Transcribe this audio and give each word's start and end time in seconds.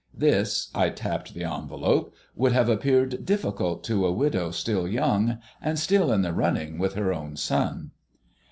This" 0.17 0.71
I 0.73 0.89
tapped 0.89 1.35
the 1.35 1.43
envelope 1.43 2.15
"would 2.35 2.53
have 2.53 2.69
appeared 2.69 3.23
difficult 3.23 3.83
to 3.83 4.07
a 4.07 4.11
widow 4.11 4.49
still 4.49 4.87
young, 4.87 5.37
and 5.61 5.77
still 5.77 6.11
in 6.11 6.23
the 6.23 6.33
running 6.33 6.79
with 6.79 6.95
her 6.95 7.13
own 7.13 7.35
son." 7.37 7.91